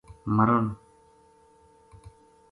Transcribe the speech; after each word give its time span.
مرن 0.35 0.65